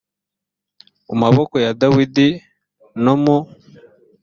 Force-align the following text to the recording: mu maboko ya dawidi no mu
mu 1.07 1.15
maboko 1.23 1.55
ya 1.63 1.71
dawidi 1.81 2.27
no 3.03 3.13
mu 3.23 3.37